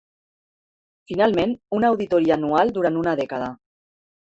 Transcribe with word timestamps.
Finalment, 1.11 1.55
una 1.81 1.95
auditoria 1.95 2.41
anual 2.41 2.77
durant 2.79 3.03
una 3.07 3.19
dècada. 3.25 3.57